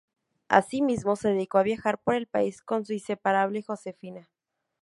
Asimismo 0.47 1.15
se 1.15 1.27
dedicó 1.27 1.59
a 1.59 1.61
viajar 1.61 1.99
por 1.99 2.15
el 2.15 2.25
país 2.25 2.63
con 2.63 2.85
su 2.87 2.93
inseparable 2.93 3.61
Josefina. 3.61 4.31